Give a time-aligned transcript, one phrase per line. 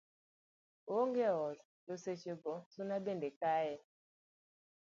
[0.93, 3.75] oonge ot to seche go suna bende kaye